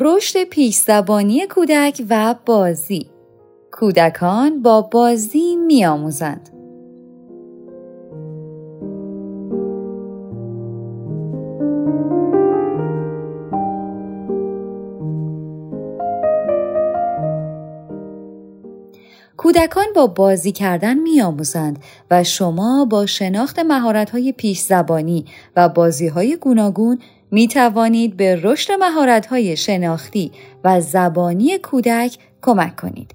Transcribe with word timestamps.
رشد 0.00 0.44
پیش 0.44 0.76
زبانی 0.76 1.46
کودک 1.46 2.02
و 2.10 2.34
بازی 2.46 3.10
کودکان 3.72 4.62
با 4.62 4.82
بازی 4.82 5.56
میآموزند. 5.56 6.57
کودکان 19.48 19.86
با 19.94 20.06
بازی 20.06 20.52
کردن 20.52 20.98
میآموزند 20.98 21.78
و 22.10 22.24
شما 22.24 22.84
با 22.84 23.06
شناخت 23.06 23.58
مهارت‌های 23.58 24.32
پیش 24.32 24.60
زبانی 24.60 25.24
و 25.56 25.68
بازی‌های 25.68 26.36
گوناگون 26.36 26.98
می 27.30 27.48
توانید 27.48 28.16
به 28.16 28.40
رشد 28.42 28.72
مهارت‌های 28.72 29.56
شناختی 29.56 30.32
و 30.64 30.80
زبانی 30.80 31.58
کودک 31.58 32.18
کمک 32.42 32.76
کنید. 32.76 33.14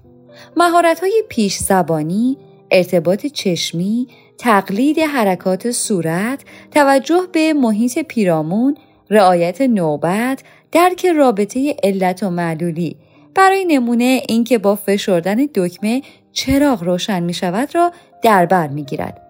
مهارت‌های 0.56 1.22
پیش 1.28 1.56
زبانی، 1.56 2.38
ارتباط 2.70 3.26
چشمی، 3.26 4.08
تقلید 4.38 4.98
حرکات 4.98 5.70
صورت، 5.70 6.44
توجه 6.70 7.22
به 7.32 7.52
محیط 7.52 7.98
پیرامون، 7.98 8.76
رعایت 9.10 9.60
نوبت، 9.60 10.42
درک 10.72 11.06
رابطه 11.06 11.76
علت 11.82 12.22
و 12.22 12.30
معلولی 12.30 12.96
برای 13.34 13.64
نمونه 13.64 14.22
اینکه 14.28 14.58
با 14.58 14.74
فشردن 14.74 15.36
دکمه 15.54 16.02
چراغ 16.34 16.84
روشن 16.84 17.22
می 17.22 17.34
شود 17.34 17.74
را 17.74 17.92
در 18.22 18.46
بر 18.46 18.68
می 18.68 18.84
گیرد. 18.84 19.20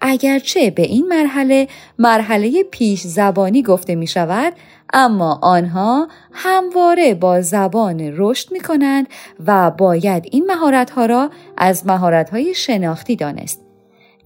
اگرچه 0.00 0.70
به 0.70 0.82
این 0.82 1.06
مرحله 1.08 1.68
مرحله 1.98 2.62
پیش 2.62 3.00
زبانی 3.00 3.62
گفته 3.62 3.94
می 3.94 4.06
شود 4.06 4.52
اما 4.92 5.38
آنها 5.42 6.08
همواره 6.32 7.14
با 7.14 7.40
زبان 7.40 8.00
رشد 8.16 8.52
می 8.52 8.60
کنند 8.60 9.06
و 9.46 9.70
باید 9.70 10.28
این 10.30 10.46
مهارت 10.46 10.90
ها 10.90 11.06
را 11.06 11.30
از 11.56 11.86
مهارت 11.86 12.30
های 12.30 12.54
شناختی 12.54 13.16
دانست. 13.16 13.60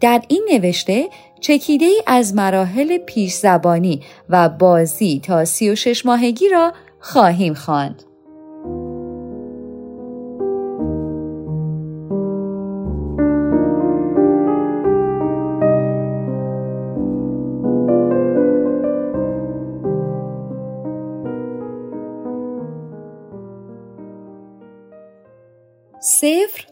در 0.00 0.22
این 0.28 0.48
نوشته 0.52 1.08
چکیده 1.40 1.84
ای 1.84 2.02
از 2.06 2.34
مراحل 2.34 2.98
پیش 2.98 3.34
زبانی 3.34 4.02
و 4.28 4.48
بازی 4.48 5.20
تا 5.24 5.44
سی 5.44 5.70
و 5.70 5.74
شش 5.74 6.06
ماهگی 6.06 6.48
را 6.48 6.72
خواهیم 7.00 7.54
خواند. 7.54 8.07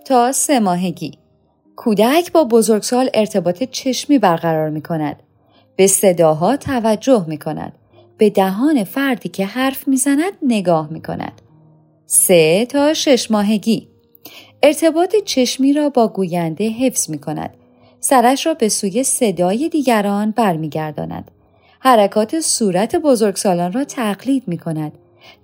تا 0.07 0.33
سه 0.33 0.61
ماهگی 0.61 1.13
کودک 1.77 2.33
با 2.33 2.45
بزرگسال 2.45 3.11
ارتباط 3.15 3.63
چشمی 3.63 4.19
برقرار 4.19 4.71
می 4.71 4.83
کند. 4.83 5.23
به 5.77 5.87
صداها 5.87 6.57
توجه 6.57 7.25
می 7.29 7.39
کند. 7.39 7.73
به 8.19 8.31
دهان 8.31 8.85
فردی 8.85 9.29
که 9.29 9.47
حرف 9.47 9.89
می‌زند 9.89 10.33
نگاه 10.43 10.89
می 10.91 11.03
کند. 11.03 11.43
سه 12.07 12.67
تا 12.67 12.95
شش 12.95 13.31
ماهگی 13.31 13.89
ارتباط 14.63 15.17
چشمی 15.25 15.73
را 15.73 15.89
با 15.89 16.09
گوینده 16.09 16.69
حفظ 16.69 17.11
می 17.11 17.19
کند. 17.19 17.55
سرش 18.01 18.47
را 18.47 18.55
به 18.55 18.69
سوی 18.69 19.05
صدای 19.05 19.69
دیگران 19.69 20.31
برمیگرداند. 20.31 21.31
حرکات 21.81 22.41
صورت 22.41 22.97
بزرگسالان 22.97 23.73
را 23.73 23.85
تقلید 23.85 24.43
می 24.47 24.59
کند. 24.59 24.93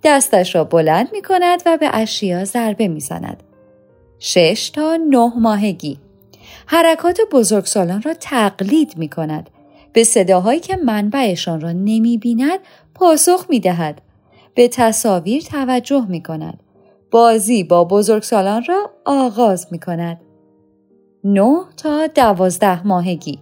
دستش 0.03 0.55
را 0.55 0.65
بلند 0.65 1.09
می 1.13 1.23
کند 1.23 1.63
و 1.67 1.77
به 1.77 1.91
اشیا 1.93 2.45
ضربه 2.45 2.89
می 2.89 3.01
زند. 3.01 3.43
6 4.25 4.71
تا 4.71 4.97
9 4.97 5.33
ماهگی 5.37 5.99
حرکات 6.67 7.19
بزرگسالان 7.33 8.03
را 8.03 8.15
تقلید 8.15 8.97
می 8.97 9.09
کند. 9.09 9.51
به 9.93 10.05
صداهایی 10.05 10.61
که 10.61 10.77
منبعشان 10.77 11.61
را 11.61 11.73
نمی 11.73 12.19
بیند 12.19 12.59
پاسخ 12.95 13.47
می 13.49 13.61
دهد. 13.61 14.03
به 14.55 14.69
تصاویر 14.69 15.43
توجه 15.43 16.07
می 16.09 16.23
کند. 16.23 16.61
بازی 17.11 17.65
با 17.65 17.85
بزرگسالان 17.85 18.65
را 18.69 18.91
آغاز 19.05 19.67
می 19.71 19.79
کند. 19.79 20.21
9 21.25 21.61
تا 21.77 22.07
12 22.07 22.87
ماهگی 22.87 23.39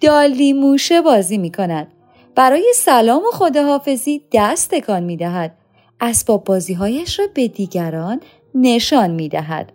دالی 0.00 0.52
موشه 0.52 1.00
بازی 1.00 1.38
می 1.38 1.52
کند. 1.52 1.88
برای 2.34 2.72
سلام 2.76 3.22
و 3.22 3.30
خداحافظی 3.32 4.22
دست 4.32 4.70
تکان 4.70 5.02
می 5.02 5.16
دهد. 5.16 5.54
اسباب 6.00 6.44
بازیهایش 6.44 7.18
را 7.18 7.26
به 7.34 7.48
دیگران 7.48 8.20
نشان 8.54 9.10
می 9.10 9.28
دهد. 9.28 9.72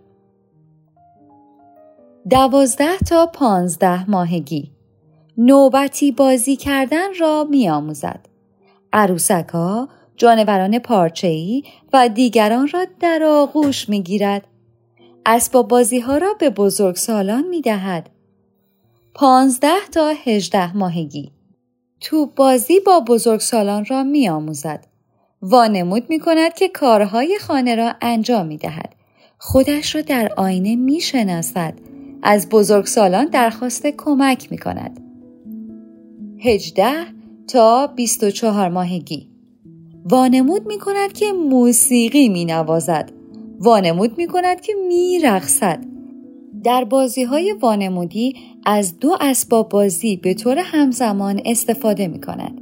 دوازده 2.29 2.97
تا 2.97 3.25
پانزده 3.25 4.09
ماهگی 4.09 4.71
نوبتی 5.38 6.11
بازی 6.11 6.55
کردن 6.55 7.07
را 7.19 7.47
می 7.49 7.69
آموزد. 7.69 8.25
عروسک 8.93 9.49
ها، 9.53 9.89
جانوران 10.15 10.79
پارچه‌ای 10.79 11.63
و 11.93 12.09
دیگران 12.09 12.67
را 12.67 12.85
در 12.99 13.23
آغوش 13.23 13.89
می 13.89 14.03
گیرد. 14.03 14.47
اسباب 15.25 15.67
بازی 15.67 15.99
ها 15.99 16.17
را 16.17 16.33
به 16.39 16.49
بزرگ 16.49 16.95
سالان 16.95 17.47
می 17.47 17.61
دهد. 17.61 18.09
پانزده 19.13 19.88
تا 19.91 20.13
هجده 20.25 20.77
ماهگی 20.77 21.31
توپ 22.01 22.35
بازی 22.35 22.79
با 22.79 22.99
بزرگ 22.99 23.39
سالان 23.39 23.85
را 23.85 24.03
می 24.03 24.29
آموزد. 24.29 24.85
وانمود 25.41 26.03
می 26.09 26.19
کند 26.19 26.53
که 26.53 26.69
کارهای 26.69 27.38
خانه 27.41 27.75
را 27.75 27.94
انجام 28.01 28.45
می 28.45 28.57
دهد. 28.57 28.95
خودش 29.38 29.95
را 29.95 30.01
در 30.01 30.33
آینه 30.38 30.75
می 30.75 31.01
شناسد. 31.01 31.86
از 32.23 32.50
بزرگسالان 32.50 33.25
درخواست 33.25 33.88
کمک 33.88 34.51
می 34.51 34.57
کند. 34.57 35.00
18 36.39 36.91
تا 37.47 37.88
24 37.88 38.69
ماهگی 38.69 39.29
وانمود 40.05 40.67
می 40.67 40.77
کند 40.77 41.13
که 41.13 41.31
موسیقی 41.31 42.29
می 42.29 42.45
نوازد. 42.45 43.11
وانمود 43.59 44.17
می 44.17 44.27
کند 44.27 44.61
که 44.61 44.73
می 44.88 45.19
رخصد. 45.19 45.83
در 46.63 46.83
بازی 46.83 47.23
های 47.23 47.51
وانمودی 47.51 48.35
از 48.66 49.00
دو 49.00 49.17
اسباب 49.22 49.69
بازی 49.69 50.16
به 50.16 50.33
طور 50.33 50.57
همزمان 50.57 51.41
استفاده 51.45 52.07
می 52.07 52.22
کند. 52.22 52.61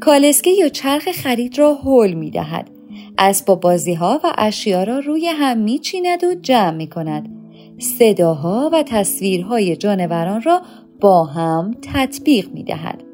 کالسکه 0.00 0.50
یا 0.50 0.68
چرخ 0.68 1.08
خرید 1.12 1.58
را 1.58 1.74
حل 1.74 2.12
می 2.12 2.30
دهد. 2.30 2.70
اسباب 3.18 3.60
بازی 3.60 3.94
ها 3.94 4.20
و 4.24 4.32
اشیا 4.38 4.84
را 4.84 4.98
روی 4.98 5.26
هم 5.26 5.58
می 5.58 5.78
چیند 5.78 6.24
و 6.24 6.34
جمع 6.34 6.76
می 6.76 6.86
کند. 6.86 7.41
صداها 7.82 8.70
و 8.72 8.82
تصویرهای 8.82 9.76
جانوران 9.76 10.42
را 10.42 10.62
با 11.00 11.24
هم 11.24 11.70
تطبیق 11.82 12.50
می 12.52 12.62
دهد. 12.62 13.04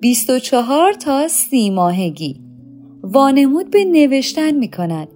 24 0.00 0.92
تا 0.92 1.28
سی 1.28 1.70
ماهگی 1.70 2.40
وانمود 3.02 3.70
به 3.70 3.84
نوشتن 3.84 4.50
می 4.50 4.68
کند. 4.70 5.08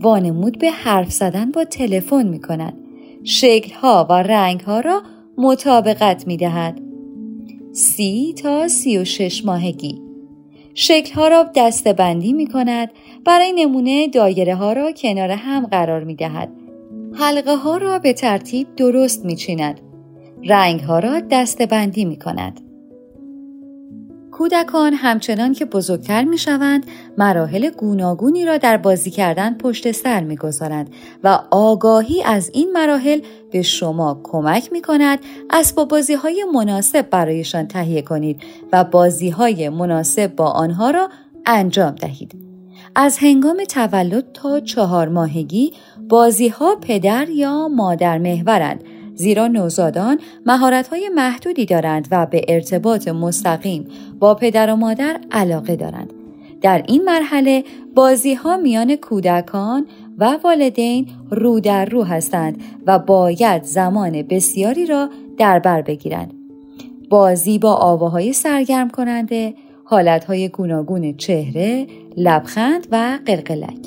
وانمود 0.00 0.58
به 0.58 0.70
حرف 0.70 1.12
زدن 1.12 1.50
با 1.50 1.64
تلفن 1.64 2.28
می 2.28 2.40
کند. 2.40 2.78
شکلها 3.24 4.06
و 4.10 4.12
رنگها 4.12 4.80
را 4.80 5.02
مطابقت 5.38 6.26
می 6.26 6.36
دهد. 6.36 6.80
سی 7.72 8.34
تا 8.42 8.68
سی 8.68 8.98
و 8.98 9.04
شش 9.04 9.44
ماهگی 9.44 10.02
شکلها 10.74 11.28
را 11.28 11.46
دستبندی 11.54 12.32
می 12.32 12.46
کند. 12.46 12.90
برای 13.24 13.52
نمونه 13.52 14.08
دایره 14.08 14.54
ها 14.54 14.72
را 14.72 14.92
کنار 14.92 15.30
هم 15.30 15.66
قرار 15.66 16.04
می 16.04 16.14
دهد 16.14 16.61
حلقه 17.14 17.56
ها 17.56 17.76
را 17.76 17.98
به 17.98 18.12
ترتیب 18.12 18.74
درست 18.76 19.24
می 19.24 19.36
چیند. 19.36 19.80
رنگ 20.48 20.80
ها 20.80 20.98
را 20.98 21.20
دسته 21.20 21.66
بندی 21.66 22.04
می 22.04 22.18
کند. 22.18 22.60
کودکان 24.30 24.92
همچنان 24.92 25.52
که 25.52 25.64
بزرگتر 25.64 26.24
می 26.24 26.38
شوند 26.38 26.86
مراحل 27.18 27.70
گوناگونی 27.70 28.44
را 28.44 28.58
در 28.58 28.76
بازی 28.76 29.10
کردن 29.10 29.54
پشت 29.54 29.92
سر 29.92 30.24
می 30.24 30.36
گذارند 30.36 30.90
و 31.24 31.38
آگاهی 31.50 32.22
از 32.22 32.50
این 32.54 32.72
مراحل 32.72 33.20
به 33.52 33.62
شما 33.62 34.20
کمک 34.22 34.72
می 34.72 34.82
کند 34.82 35.18
اسباب 35.50 35.88
بازی 35.88 36.14
های 36.14 36.44
مناسب 36.54 37.10
برایشان 37.10 37.68
تهیه 37.68 38.02
کنید 38.02 38.42
و 38.72 38.84
بازی 38.84 39.30
های 39.30 39.68
مناسب 39.68 40.36
با 40.36 40.46
آنها 40.46 40.90
را 40.90 41.08
انجام 41.46 41.94
دهید. 41.94 42.51
از 42.94 43.18
هنگام 43.18 43.64
تولد 43.64 44.32
تا 44.34 44.60
چهار 44.60 45.08
ماهگی 45.08 45.72
بازی 46.08 46.48
ها 46.48 46.76
پدر 46.76 47.28
یا 47.28 47.68
مادر 47.68 48.18
محورند 48.18 48.84
زیرا 49.14 49.46
نوزادان 49.46 50.18
های 50.90 51.10
محدودی 51.14 51.66
دارند 51.66 52.08
و 52.10 52.26
به 52.26 52.44
ارتباط 52.48 53.08
مستقیم 53.08 53.88
با 54.18 54.34
پدر 54.34 54.72
و 54.72 54.76
مادر 54.76 55.20
علاقه 55.30 55.76
دارند. 55.76 56.12
در 56.62 56.84
این 56.88 57.04
مرحله 57.04 57.64
بازی 57.94 58.34
ها 58.34 58.56
میان 58.56 58.96
کودکان 58.96 59.86
و 60.18 60.38
والدین 60.44 61.06
رو 61.30 61.60
در 61.60 61.84
رو 61.84 62.04
هستند 62.04 62.60
و 62.86 62.98
باید 62.98 63.62
زمان 63.62 64.22
بسیاری 64.22 64.86
را 64.86 65.10
در 65.38 65.58
بر 65.58 65.82
بگیرند. 65.82 66.34
بازی 67.10 67.58
با 67.58 67.74
آواهای 67.74 68.32
سرگرم 68.32 68.90
کننده، 68.90 69.54
حالتهای 69.92 70.48
گوناگون 70.48 71.16
چهره، 71.16 71.86
لبخند 72.16 72.86
و 72.92 73.18
قلقلک. 73.26 73.86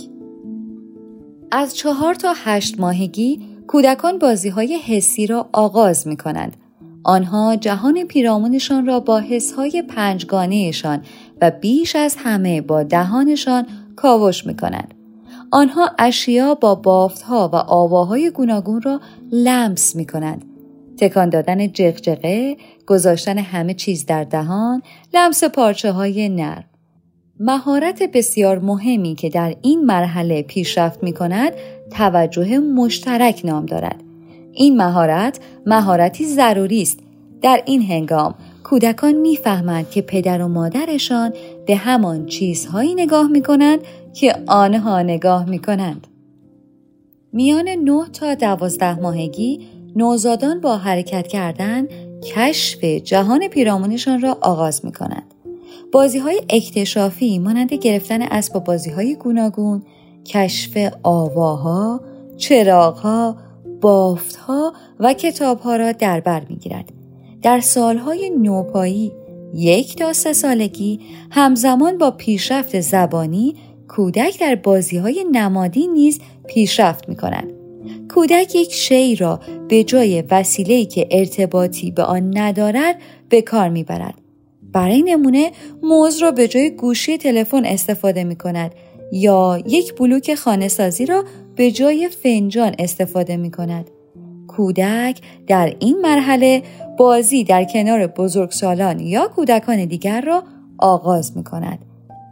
از 1.51 1.75
چهار 1.75 2.15
تا 2.15 2.33
هشت 2.35 2.79
ماهگی 2.79 3.39
کودکان 3.67 4.19
بازی 4.19 4.49
های 4.49 4.75
حسی 4.75 5.27
را 5.27 5.49
آغاز 5.53 6.07
می 6.07 6.17
کنند. 6.17 6.57
آنها 7.03 7.55
جهان 7.55 8.03
پیرامونشان 8.03 8.85
را 8.85 8.99
با 8.99 9.19
حسهای 9.19 9.81
پنجگانهشان 9.81 11.01
و 11.41 11.51
بیش 11.51 11.95
از 11.95 12.15
همه 12.19 12.61
با 12.61 12.83
دهانشان 12.83 13.65
کاوش 13.95 14.45
می 14.45 14.55
کنند. 14.55 14.93
آنها 15.51 15.91
اشیا 15.99 16.55
با 16.55 16.75
بافتها 16.75 17.49
و 17.53 17.55
آواهای 17.55 18.29
گوناگون 18.29 18.81
را 18.81 18.99
لمس 19.31 19.95
می 19.95 20.05
کنند. 20.05 20.54
تکان 20.97 21.29
دادن 21.29 21.67
جغجغه، 21.67 22.57
گذاشتن 22.87 23.37
همه 23.37 23.73
چیز 23.73 24.05
در 24.05 24.23
دهان، 24.23 24.81
لمس 25.13 25.43
پارچه 25.43 25.91
های 25.91 26.29
نرم. 26.29 26.63
مهارت 27.39 28.03
بسیار 28.03 28.59
مهمی 28.59 29.15
که 29.15 29.29
در 29.29 29.55
این 29.61 29.85
مرحله 29.85 30.41
پیشرفت 30.41 31.03
می 31.03 31.13
کند 31.13 31.53
توجه 31.91 32.59
مشترک 32.59 33.41
نام 33.45 33.65
دارد. 33.65 34.03
این 34.53 34.77
مهارت 34.77 35.39
مهارتی 35.65 36.25
ضروری 36.25 36.81
است. 36.81 36.99
در 37.41 37.61
این 37.65 37.81
هنگام 37.81 38.35
کودکان 38.63 39.13
می‌فهمند 39.13 39.89
که 39.89 40.01
پدر 40.01 40.41
و 40.41 40.47
مادرشان 40.47 41.33
به 41.67 41.75
همان 41.75 42.25
چیزهایی 42.25 42.95
نگاه 42.95 43.27
می 43.27 43.41
کنند 43.41 43.79
که 44.13 44.35
آنها 44.47 45.01
نگاه 45.01 45.49
می 45.49 45.59
کنند. 45.59 46.07
میان 47.33 47.69
9 47.69 48.09
تا 48.13 48.33
12 48.33 48.99
ماهگی 48.99 49.67
نوزادان 49.95 50.61
با 50.61 50.77
حرکت 50.77 51.27
کردن 51.27 51.87
کشف 52.23 52.83
جهان 52.83 53.47
پیرامونشان 53.47 54.21
را 54.21 54.37
آغاز 54.41 54.85
می 54.85 54.91
کنند. 54.91 55.33
بازی 55.91 56.19
های 56.19 56.41
اکتشافی 56.49 57.39
مانند 57.39 57.73
گرفتن 57.73 58.41
بازی 58.65 58.89
های 58.89 59.15
گوناگون، 59.15 59.83
کشف 60.25 60.93
آواها، 61.03 62.01
چراغها، 62.37 63.35
بافتها 63.81 64.73
و 64.99 65.13
کتابها 65.13 65.75
را 65.75 65.91
در 65.91 66.19
بر 66.19 66.43
می 66.49 66.55
گیرد. 66.55 66.89
در 67.41 67.59
سالهای 67.59 68.29
نوپایی 68.29 69.11
یک 69.53 69.95
تا 69.95 70.13
سه 70.13 70.33
سالگی 70.33 70.99
همزمان 71.31 71.97
با 71.97 72.11
پیشرفت 72.11 72.79
زبانی 72.79 73.55
کودک 73.87 74.39
در 74.39 74.55
بازی 74.55 74.97
های 74.97 75.25
نمادی 75.31 75.87
نیز 75.87 76.19
پیشرفت 76.47 77.09
می 77.09 77.15
کند. 77.15 77.54
کودک 78.13 78.55
یک 78.55 78.73
شی 78.73 79.15
را 79.15 79.39
به 79.67 79.83
جای 79.83 80.23
وسیله‌ای 80.31 80.85
که 80.85 81.07
ارتباطی 81.11 81.91
به 81.91 82.03
آن 82.03 82.37
ندارد 82.37 82.95
به 83.29 83.41
کار 83.41 83.69
می‌برد. 83.69 84.13
برای 84.73 85.01
نمونه 85.01 85.51
موز 85.83 86.17
را 86.17 86.31
به 86.31 86.47
جای 86.47 86.69
گوشی 86.69 87.17
تلفن 87.17 87.65
استفاده 87.65 88.23
می 88.23 88.35
کند 88.35 88.71
یا 89.11 89.63
یک 89.65 89.95
بلوک 89.95 90.35
خانه 90.35 90.67
سازی 90.67 91.05
را 91.05 91.23
به 91.55 91.71
جای 91.71 92.09
فنجان 92.23 92.75
استفاده 92.79 93.37
می 93.37 93.51
کند. 93.51 93.89
کودک 94.47 95.21
در 95.47 95.75
این 95.79 95.97
مرحله 96.01 96.63
بازی 96.97 97.43
در 97.43 97.63
کنار 97.63 98.07
بزرگسالان 98.07 98.99
یا 98.99 99.27
کودکان 99.27 99.85
دیگر 99.85 100.21
را 100.21 100.43
آغاز 100.77 101.37
می 101.37 101.43
کند. 101.43 101.79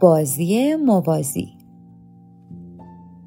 بازی 0.00 0.74
موازی 0.74 1.48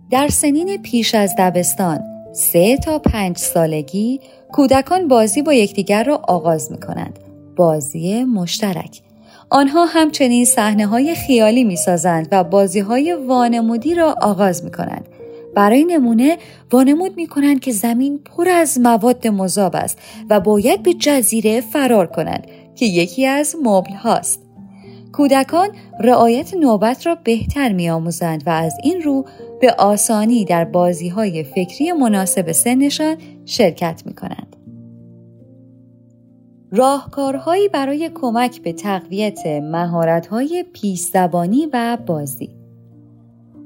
در 0.10 0.28
سنین 0.28 0.78
پیش 0.78 1.16
از 1.16 1.36
دبستان 1.38 2.17
سه 2.38 2.78
تا 2.78 3.00
پنج 3.00 3.38
سالگی 3.38 4.20
کودکان 4.52 5.08
بازی 5.08 5.42
با 5.42 5.54
یکدیگر 5.54 6.04
را 6.04 6.22
آغاز 6.28 6.72
می 6.72 6.80
کنند. 6.80 7.20
بازی 7.56 8.24
مشترک 8.24 9.02
آنها 9.50 9.86
همچنین 9.86 10.46
صحنه 10.46 10.88
های 10.88 11.16
خیالی 11.16 11.64
می 11.64 11.76
سازند 11.76 12.28
و 12.32 12.44
بازی 12.44 12.80
های 12.80 13.14
وانمودی 13.14 13.96
را 13.96 14.16
آغاز 14.22 14.64
می 14.64 14.72
کنند. 14.72 15.06
برای 15.56 15.86
نمونه 15.86 16.38
وانمود 16.72 17.18
می 17.18 17.28
کنند 17.28 17.60
که 17.60 17.72
زمین 17.72 18.18
پر 18.18 18.50
از 18.50 18.80
مواد 18.80 19.28
مذاب 19.28 19.76
است 19.76 19.98
و 20.30 20.40
باید 20.40 20.84
به 20.84 20.94
جزیره 20.94 21.62
فرار 21.62 22.08
کنند 22.08 22.48
که 22.76 22.86
یکی 22.86 23.26
از 23.26 23.56
مبل 23.64 23.94
هاست. 23.94 24.42
کودکان 25.12 25.70
رعایت 26.00 26.54
نوبت 26.54 27.06
را 27.06 27.16
بهتر 27.16 27.72
می 27.72 27.90
آموزند 27.90 28.44
و 28.46 28.50
از 28.50 28.74
این 28.84 29.02
رو 29.02 29.26
به 29.62 29.76
آسانی 29.78 30.46
در 30.46 30.66
بازی 30.66 31.10
های 31.10 31.44
فکری 31.44 31.92
مناسب 31.92 32.52
سنشان 32.52 33.18
شرکت 33.46 34.04
می 34.06 34.16
کنند. 34.16 34.56
راهکارهایی 36.72 37.70
برای 37.70 38.12
کمک 38.16 38.62
به 38.62 38.74
تقویت 38.74 39.48
مهارت‌های 39.48 40.66
پیش 40.74 41.00
زبانی 41.00 41.68
و 41.74 41.98
بازی 42.06 42.50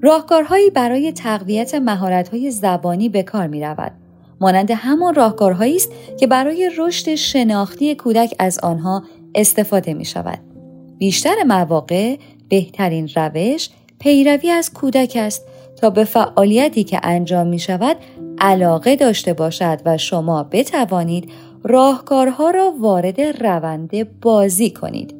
راهکارهایی 0.01 0.69
برای 0.69 1.11
تقویت 1.11 1.75
مهارت‌های 1.75 2.51
زبانی 2.51 3.09
به 3.09 3.23
کار 3.23 3.47
می 3.47 3.61
رود. 3.61 3.91
مانند 4.41 4.71
همان 4.71 5.15
راهکارهایی 5.15 5.75
است 5.75 5.91
که 6.19 6.27
برای 6.27 6.71
رشد 6.77 7.15
شناختی 7.15 7.95
کودک 7.95 8.35
از 8.39 8.59
آنها 8.59 9.03
استفاده 9.35 9.93
می 9.93 10.05
شود. 10.05 10.39
بیشتر 10.97 11.35
مواقع 11.47 12.17
بهترین 12.49 13.09
روش 13.15 13.69
پیروی 13.99 14.49
از 14.49 14.73
کودک 14.73 15.13
است 15.15 15.45
تا 15.81 15.89
به 15.89 16.03
فعالیتی 16.03 16.83
که 16.83 16.99
انجام 17.03 17.47
می 17.47 17.59
شود 17.59 17.97
علاقه 18.39 18.95
داشته 18.95 19.33
باشد 19.33 19.81
و 19.85 19.97
شما 19.97 20.43
بتوانید 20.43 21.31
راهکارها 21.63 22.51
را 22.51 22.73
وارد 22.79 23.21
روند 23.21 24.19
بازی 24.21 24.69
کنید. 24.69 25.15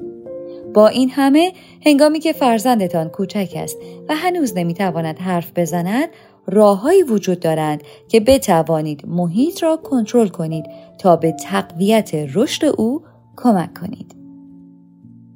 با 0.74 0.88
این 0.88 1.10
همه 1.10 1.54
هنگامی 1.86 2.20
که 2.20 2.34
فرزندتان 2.34 3.10
کوچک 3.10 3.54
است 3.56 3.78
و 4.10 4.16
هنوز 4.16 4.58
نمی‌تواند 4.58 5.20
حرف 5.20 5.52
بزند 5.56 6.10
راههایی 6.48 7.04
وجود 7.04 7.40
دارند 7.40 7.84
که 8.08 8.20
بتوانید 8.20 9.06
محیط 9.08 9.64
را 9.64 9.78
کنترل 9.78 10.28
کنید 10.28 10.66
تا 11.00 11.16
به 11.16 11.32
تقویت 11.32 12.12
رشد 12.14 12.66
او 12.66 13.02
کمک 13.38 13.74
کنید. 13.74 14.16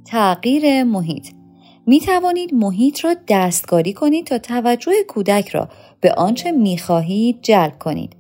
تغییر 0.06 0.84
محیط 0.84 1.28
می 1.88 2.00
توانید 2.00 2.54
محیط 2.54 3.06
را 3.06 3.16
دستکاری 3.28 3.94
کنید 3.94 4.28
تا 4.28 4.38
توجه 4.38 4.92
کودک 5.08 5.50
را 5.50 5.70
به 6.02 6.14
آنچه 6.14 6.52
می 6.52 6.78
خواهید 6.78 7.42
جلب 7.42 7.80
کنید. 7.80 8.16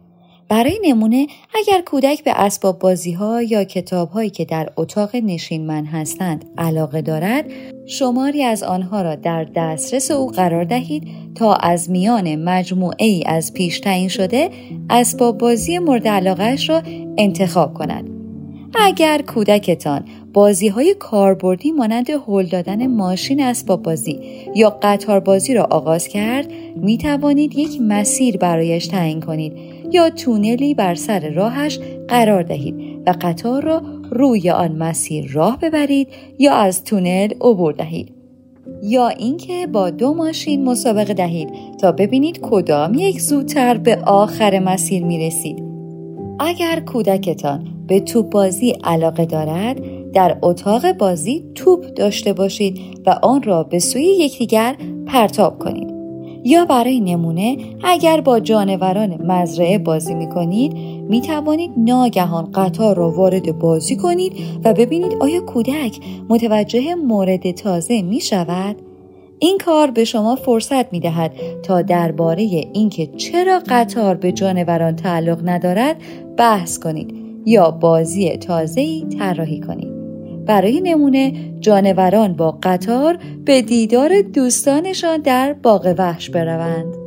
برای 0.49 0.79
نمونه 0.83 1.27
اگر 1.55 1.81
کودک 1.81 2.23
به 2.23 2.31
اسباب 2.31 2.79
بازی 2.79 3.11
ها 3.11 3.41
یا 3.41 3.63
کتاب 3.63 4.09
هایی 4.09 4.29
که 4.29 4.45
در 4.45 4.69
اتاق 4.77 5.15
نشینمن 5.15 5.85
هستند 5.85 6.45
علاقه 6.57 7.01
دارد 7.01 7.45
شماری 7.85 8.43
از 8.43 8.63
آنها 8.63 9.01
را 9.01 9.15
در 9.15 9.43
دسترس 9.55 10.11
او 10.11 10.31
قرار 10.31 10.63
دهید 10.63 11.07
تا 11.35 11.53
از 11.53 11.89
میان 11.89 12.35
مجموعه 12.35 13.05
ای 13.05 13.23
از 13.25 13.53
پیش 13.53 13.79
تعیین 13.79 14.07
شده 14.07 14.49
اسباب 14.89 15.37
بازی 15.37 15.79
مورد 15.79 16.07
علاقهش 16.07 16.69
را 16.69 16.81
انتخاب 17.17 17.73
کند 17.73 18.09
اگر 18.75 19.21
کودکتان 19.21 20.05
بازی 20.35 20.67
های 20.67 20.95
کاربردی 20.99 21.71
مانند 21.71 22.09
هل 22.27 22.45
دادن 22.45 22.87
ماشین 22.87 23.43
اسباب 23.43 23.83
بازی 23.83 24.19
یا 24.55 24.69
قطار 24.81 25.19
بازی 25.19 25.53
را 25.53 25.63
آغاز 25.63 26.07
کرد 26.07 26.47
می 26.75 26.97
توانید 26.97 27.57
یک 27.57 27.81
مسیر 27.81 28.37
برایش 28.37 28.87
تعیین 28.87 29.21
کنید 29.21 29.53
یا 29.91 30.09
تونلی 30.09 30.73
بر 30.73 30.95
سر 30.95 31.29
راهش 31.29 31.79
قرار 32.07 32.43
دهید 32.43 32.75
و 33.07 33.13
قطار 33.21 33.63
را 33.63 33.81
روی 34.11 34.49
آن 34.49 34.71
مسیر 34.71 35.31
راه 35.33 35.59
ببرید 35.59 36.07
یا 36.39 36.53
از 36.53 36.83
تونل 36.83 37.29
عبور 37.41 37.73
دهید 37.73 38.11
یا 38.83 39.07
اینکه 39.07 39.67
با 39.67 39.89
دو 39.89 40.13
ماشین 40.13 40.63
مسابقه 40.63 41.13
دهید 41.13 41.49
تا 41.81 41.91
ببینید 41.91 42.39
کدام 42.41 42.93
یک 42.93 43.21
زودتر 43.21 43.77
به 43.77 43.95
آخر 44.05 44.59
مسیر 44.59 45.05
می 45.05 45.27
رسید. 45.27 45.63
اگر 46.39 46.79
کودکتان 46.79 47.67
به 47.87 47.99
توپ 47.99 48.29
بازی 48.29 48.71
علاقه 48.83 49.25
دارد 49.25 49.94
در 50.15 50.37
اتاق 50.41 50.91
بازی 50.91 51.45
توپ 51.55 51.93
داشته 51.93 52.33
باشید 52.33 52.79
و 53.05 53.09
آن 53.21 53.43
را 53.43 53.63
به 53.63 53.79
سوی 53.79 54.03
یکدیگر 54.03 54.75
پرتاب 55.07 55.59
کنید 55.59 55.95
یا 56.43 56.65
برای 56.65 56.99
نمونه 56.99 57.57
اگر 57.83 58.21
با 58.21 58.39
جانوران 58.39 59.25
مزرعه 59.27 59.77
بازی 59.77 60.13
می 60.13 60.29
کنید 60.29 60.73
می 61.09 61.21
توانید 61.21 61.71
ناگهان 61.77 62.51
قطار 62.51 62.95
را 62.95 63.11
وارد 63.11 63.59
بازی 63.59 63.95
کنید 63.95 64.33
و 64.63 64.73
ببینید 64.73 65.17
آیا 65.19 65.41
کودک 65.41 65.99
متوجه 66.29 66.95
مورد 66.95 67.51
تازه 67.51 68.01
می 68.01 68.21
شود؟ 68.21 68.75
این 69.39 69.57
کار 69.57 69.91
به 69.91 70.03
شما 70.03 70.35
فرصت 70.35 70.93
می 70.93 70.99
دهد 70.99 71.31
تا 71.63 71.81
درباره 71.81 72.43
اینکه 72.73 73.07
چرا 73.07 73.61
قطار 73.69 74.15
به 74.15 74.31
جانوران 74.31 74.95
تعلق 74.95 75.49
ندارد 75.49 75.95
بحث 76.37 76.79
کنید 76.79 77.15
یا 77.45 77.71
بازی 77.71 78.37
تازه‌ای 78.37 79.05
طراحی 79.19 79.59
کنید. 79.59 79.94
برای 80.45 80.81
نمونه 80.81 81.33
جانوران 81.59 82.33
با 82.33 82.57
قطار 82.63 83.17
به 83.45 83.61
دیدار 83.61 84.21
دوستانشان 84.21 85.21
در 85.21 85.53
باغ 85.53 85.95
وحش 85.97 86.29
بروند. 86.29 87.05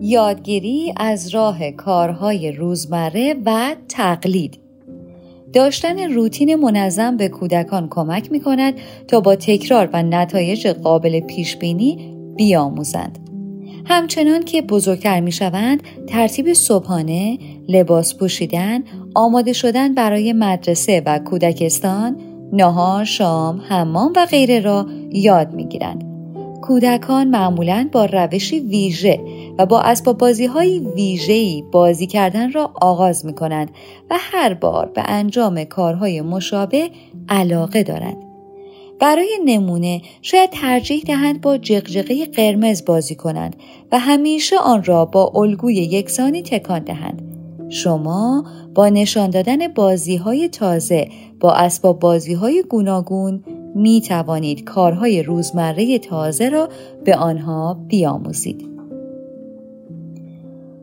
یادگیری 0.00 0.94
از 0.96 1.34
راه 1.34 1.70
کارهای 1.70 2.52
روزمره 2.52 3.34
و 3.46 3.74
تقلید 3.88 4.58
داشتن 5.52 6.12
روتین 6.12 6.54
منظم 6.54 7.16
به 7.16 7.28
کودکان 7.28 7.88
کمک 7.90 8.32
می 8.32 8.40
کند 8.40 8.74
تا 9.08 9.20
با 9.20 9.36
تکرار 9.36 9.90
و 9.92 10.02
نتایج 10.02 10.66
قابل 10.66 11.20
پیش 11.20 11.56
بینی 11.56 12.14
بیاموزند. 12.36 13.21
همچنان 13.84 14.42
که 14.42 14.62
بزرگتر 14.62 15.20
می 15.20 15.32
شوند 15.32 15.82
ترتیب 16.06 16.52
صبحانه، 16.52 17.38
لباس 17.68 18.18
پوشیدن، 18.18 18.84
آماده 19.14 19.52
شدن 19.52 19.94
برای 19.94 20.32
مدرسه 20.32 21.02
و 21.06 21.18
کودکستان، 21.18 22.16
نهار، 22.52 23.04
شام، 23.04 23.60
حمام 23.68 24.12
و 24.16 24.26
غیره 24.26 24.60
را 24.60 24.86
یاد 25.12 25.54
می 25.54 25.64
گیرند. 25.64 26.04
کودکان 26.62 27.28
معمولا 27.28 27.88
با 27.92 28.04
روشی 28.04 28.60
ویژه 28.60 29.20
و 29.58 29.66
با 29.66 29.80
اسباب 29.80 30.18
بازی 30.18 30.46
های 30.46 30.78
ویژه‌ای 30.78 31.64
بازی 31.72 32.06
کردن 32.06 32.52
را 32.52 32.70
آغاز 32.80 33.26
می 33.26 33.34
کنند 33.34 33.70
و 34.10 34.16
هر 34.18 34.54
بار 34.54 34.86
به 34.86 35.02
انجام 35.06 35.64
کارهای 35.64 36.20
مشابه 36.20 36.90
علاقه 37.28 37.82
دارند. 37.82 38.31
برای 39.02 39.38
نمونه 39.44 40.02
شاید 40.22 40.50
ترجیح 40.50 41.02
دهند 41.06 41.40
با 41.40 41.58
جغجغه 41.58 42.26
قرمز 42.26 42.84
بازی 42.84 43.14
کنند 43.14 43.56
و 43.92 43.98
همیشه 43.98 44.58
آن 44.58 44.84
را 44.84 45.04
با 45.04 45.32
الگوی 45.34 45.74
یکسانی 45.74 46.42
تکان 46.42 46.78
دهند. 46.78 47.22
شما 47.68 48.44
با 48.74 48.88
نشان 48.88 49.30
دادن 49.30 49.68
بازی 49.68 50.16
های 50.16 50.48
تازه 50.48 51.08
با 51.40 51.52
اسباب 51.52 52.00
بازی 52.00 52.34
های 52.34 52.64
گوناگون 52.68 53.44
می 53.74 54.00
توانید 54.00 54.64
کارهای 54.64 55.22
روزمره 55.22 55.98
تازه 55.98 56.48
را 56.48 56.68
به 57.04 57.16
آنها 57.16 57.74
بیاموزید. 57.88 58.68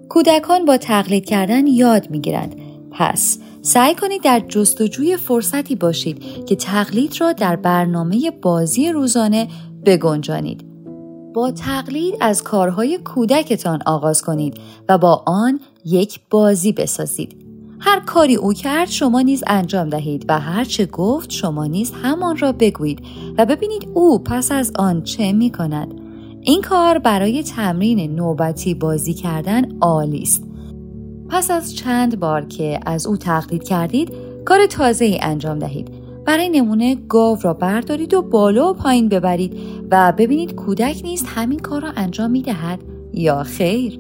کودکان 0.10 0.66
با 0.66 0.78
تقلید 0.78 1.26
کردن 1.26 1.68
یاد 1.68 2.10
می 2.10 2.20
گیرند. 2.20 2.56
پس 2.92 3.40
سعی 3.62 3.96
کنید 3.96 4.24
در 4.24 4.40
جستجوی 4.40 5.18
فرصتی 5.18 5.76
باشید 5.76 6.46
که 6.46 6.56
تقلید 6.56 7.22
را 7.22 7.34
در 7.34 7.56
برنامه 7.56 8.32
بازی 8.42 8.92
روزانه 8.92 9.48
بگنجانید. 9.86 10.66
با 11.34 11.52
تقلید 11.52 12.16
از 12.22 12.44
کارهای 12.44 12.98
کودکتان 12.98 13.80
آغاز 13.86 14.22
کنید 14.22 14.58
و 14.90 14.98
با 14.98 15.24
آن 15.26 15.60
یک 15.86 16.20
بازی 16.30 16.72
بسازید. 16.72 17.46
هر 17.80 18.00
کاری 18.00 18.36
او 18.36 18.54
کرد 18.54 18.90
شما 18.90 19.22
نیز 19.22 19.44
انجام 19.48 19.90
دهید 19.90 20.26
و 20.30 20.40
هر 20.40 20.64
چه 20.64 20.86
گفت 20.86 21.32
شما 21.32 21.66
نیز 21.66 21.92
همان 22.04 22.38
را 22.38 22.52
بگویید 22.52 23.02
و 23.38 23.46
ببینید 23.46 23.90
او 23.94 24.20
پس 24.20 24.52
از 24.52 24.72
آن 24.76 25.04
چه 25.04 25.34
می 25.34 25.52
کند. 25.52 26.02
این 26.42 26.62
کار 26.62 27.00
برای 27.00 27.44
تمرین 27.44 28.16
نوبتی 28.16 28.74
بازی 28.74 29.14
کردن 29.14 29.80
عالی 29.82 30.22
است. 30.22 30.49
پس 31.30 31.52
از 31.52 31.76
چند 31.76 32.20
بار 32.20 32.46
که 32.46 32.80
از 32.86 33.08
او 33.08 33.18
تقلید 33.18 33.64
کردید 33.64 34.14
کار 34.46 34.66
تازه 34.66 35.06
ای 35.06 35.20
انجام 35.22 35.60
دهید. 35.60 35.90
برای 36.26 36.50
نمونه 36.50 36.96
گاو 36.96 37.38
را 37.42 37.54
بردارید 37.54 38.14
و 38.14 38.22
بالا 38.22 38.70
و 38.70 38.74
پایین 38.74 39.10
ببرید 39.10 39.54
و 39.92 40.14
ببینید 40.18 40.56
کودک 40.56 41.02
نیست 41.04 41.26
همین 41.28 41.60
کار 41.60 41.82
را 41.82 41.90
انجام 41.96 42.32
می 42.32 42.42
دهد 42.42 42.80
یا 43.14 43.44
خیر. 43.44 44.00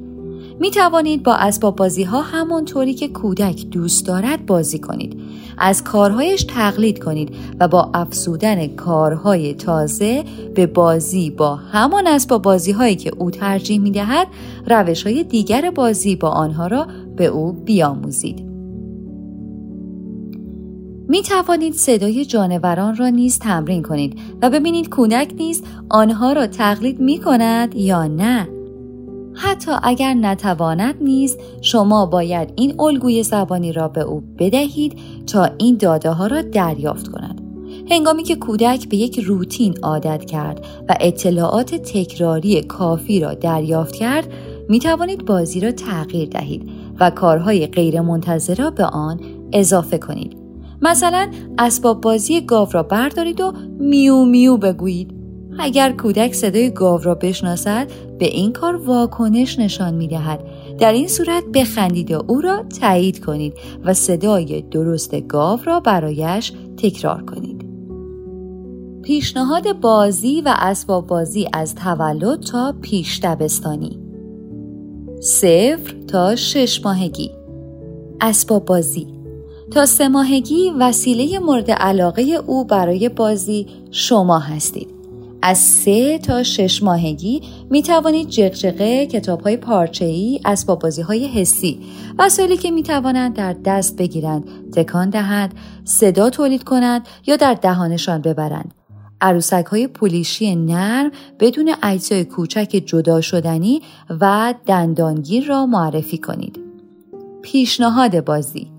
می 0.60 0.72
توانید 0.72 1.24
با 1.24 1.36
اسباب 1.36 1.76
بازی 1.76 2.04
ها 2.04 2.22
همانطوری 2.22 2.94
که 2.94 3.08
کودک 3.08 3.66
دوست 3.66 4.08
دارد 4.08 4.46
بازی 4.46 4.80
کنید. 4.80 5.22
از 5.58 5.84
کارهایش 5.84 6.44
تقلید 6.44 7.04
کنید 7.04 7.36
و 7.60 7.68
با 7.68 7.90
افزودن 7.94 8.68
کارهای 8.68 9.54
تازه 9.54 10.24
به 10.56 10.68
بازی 10.68 11.30
با 11.30 11.56
همان 11.56 12.08
اسباب 12.08 12.42
بازی 12.42 12.72
هایی 12.72 12.96
که 12.96 13.12
او 13.18 13.32
ترجیح 13.32 13.80
می 13.80 13.92
دهد 13.92 14.28
روش 14.68 15.04
های 15.04 15.24
دیگر 15.24 15.72
بازی 15.72 16.16
با 16.16 16.30
آنها 16.30 16.68
را 16.68 16.88
به 17.20 17.26
او 17.26 17.52
بیاموزید. 17.52 18.50
می 21.08 21.22
توانید 21.22 21.74
صدای 21.74 22.26
جانوران 22.26 22.96
را 22.96 23.10
نیز 23.10 23.40
تمرین 23.40 23.84
کنید 23.84 24.20
و 24.42 24.50
ببینید 24.50 24.90
کودک 24.90 25.34
نیز 25.38 25.64
آنها 25.90 26.34
را 26.34 26.48
تقلید 26.48 27.00
می 27.00 27.20
کند 27.20 27.76
یا 27.76 28.08
نه. 28.08 28.48
حتی 29.34 29.72
اگر 29.84 30.14
نتواند 30.14 30.96
نیز 31.02 31.38
شما 31.62 32.06
باید 32.06 32.54
این 32.56 32.82
الگوی 32.82 33.24
زبانی 33.24 33.72
را 33.72 33.88
به 33.88 34.02
او 34.02 34.24
بدهید 34.40 34.98
تا 35.28 35.50
این 35.58 35.78
داده 35.78 36.12
ها 36.12 36.28
را 36.28 36.42
دریافت 36.42 37.08
کند. 37.08 37.42
هنگامی 37.90 38.24
که 38.24 38.36
کودک 38.36 38.90
به 38.90 38.98
یک 38.98 39.20
روتین 39.20 39.76
عادت 39.84 40.26
کرد 40.26 40.66
و 40.90 40.96
اطلاعات 41.00 41.76
تکراری 41.76 42.62
کافی 42.62 43.20
را 43.20 43.34
دریافت 43.34 43.96
کرد 43.96 44.28
می 44.70 44.80
توانید 44.80 45.26
بازی 45.26 45.60
را 45.60 45.72
تغییر 45.72 46.30
دهید 46.30 46.79
و 47.00 47.10
کارهای 47.10 47.68
غیرمنتظره 47.68 48.64
را 48.64 48.72
به 48.72 48.86
آن 48.86 49.20
اضافه 49.54 49.98
کنید. 49.98 50.38
مثلا 50.82 51.32
اسباب 51.58 52.02
بازی 52.02 52.42
گاو 52.42 52.68
را 52.72 52.84
بردارید 52.84 53.42
و 53.42 53.54
میو 53.80 54.26
میو 54.26 54.58
بگویید. 54.58 55.14
اگر 55.60 55.92
کودک 55.92 56.34
صدای 56.34 56.72
گاو 56.72 57.02
را 57.02 57.16
بشناسد 57.16 57.88
به 58.20 58.26
این 58.26 58.54
کار 58.54 58.76
واکنش 58.76 59.60
نشان 59.60 59.94
می 59.94 60.08
دهد. 60.08 60.40
در 60.80 60.92
این 60.92 61.08
صورت 61.08 61.44
بخندید 61.54 62.12
و 62.12 62.24
او 62.28 62.42
را 62.42 62.64
تایید 62.82 63.26
کنید 63.26 63.54
و 63.86 63.94
صدای 63.94 64.62
درست 64.62 65.16
گاو 65.22 65.60
را 65.66 65.80
برایش 65.80 66.54
تکرار 66.78 67.24
کنید. 67.24 67.66
پیشنهاد 69.04 69.80
بازی 69.80 70.42
و 70.42 70.54
اسباب 70.58 71.08
بازی 71.08 71.48
از 71.54 71.76
تولد 71.76 72.40
تا 72.40 72.76
پیش 72.82 73.20
دبستانی 73.24 74.09
صفر 75.22 75.96
تا 76.08 76.36
شش 76.36 76.86
ماهگی. 76.86 77.32
اسباب 78.22 78.66
بازی. 78.66 79.08
تا 79.72 79.86
سه 79.86 80.08
ماهگی 80.08 80.72
وسیله 80.80 81.40
مورد 81.40 81.72
علاقه 81.72 82.22
او 82.22 82.66
برای 82.66 83.10
بازی 83.10 83.68
شما 83.92 84.40
هستید. 84.40 84.90
از 85.42 85.58
سه 85.58 86.18
تا 86.18 86.44
شش 86.44 86.84
ماهگی 86.84 87.42
می 87.70 87.82
توانید 87.82 88.30
جغجغه، 88.30 89.06
کتاب 89.06 89.42
های 89.42 89.58
پارچه 89.58 90.06
ای، 90.06 90.40
اسباب 90.46 90.80
بازی 90.80 91.02
های 91.02 91.28
حسی، 91.28 91.80
وسایلی 92.20 92.58
که 92.58 92.72
می 92.72 92.84
توانند 92.84 93.36
در 93.36 93.56
دست 93.66 93.98
بگیرند، 93.98 94.50
تکان 94.74 95.10
دهند، 95.10 95.54
صدا 95.84 96.30
تولید 96.30 96.64
کنند 96.64 97.08
یا 97.28 97.36
در 97.36 97.54
دهانشان 97.54 98.22
ببرند. 98.22 98.79
عروسک 99.22 99.66
های 99.66 99.88
پولیشی 99.88 100.56
نرم 100.56 101.12
بدون 101.40 101.74
اجزای 101.84 102.26
کوچک 102.26 102.84
جدا 102.86 103.22
شدنی 103.22 103.82
و 104.22 104.54
دندانگیر 104.66 105.48
را 105.48 105.66
معرفی 105.66 106.18
کنید. 106.18 106.60
پیشنهاد 107.42 108.26
بازی 108.26 108.72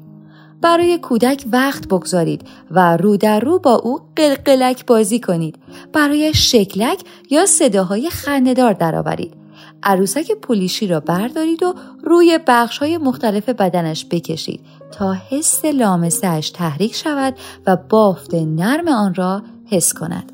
برای 0.60 0.98
کودک 0.98 1.44
وقت 1.52 1.88
بگذارید 1.88 2.48
و 2.70 2.96
رو 2.96 3.16
در 3.16 3.40
رو 3.40 3.58
با 3.58 3.74
او 3.74 4.00
قلقلک 4.16 4.86
بازی 4.86 5.20
کنید. 5.20 5.58
برای 5.92 6.34
شکلک 6.34 7.00
یا 7.30 7.46
صداهای 7.46 8.10
خندهدار 8.10 8.72
درآورید. 8.72 9.34
عروسک 9.82 10.32
پولیشی 10.32 10.86
را 10.86 11.00
بردارید 11.00 11.62
و 11.62 11.74
روی 12.04 12.38
بخش 12.46 12.78
های 12.78 12.98
مختلف 12.98 13.48
بدنش 13.48 14.06
بکشید 14.10 14.60
تا 14.92 15.12
حس 15.12 15.64
لامسهش 15.64 16.50
تحریک 16.50 16.94
شود 16.94 17.34
و 17.66 17.76
بافت 17.76 18.34
نرم 18.34 18.88
آن 18.88 19.14
را 19.14 19.42
حس 19.70 19.92
کند. 19.94 20.32